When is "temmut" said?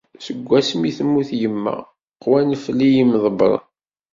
0.97-1.29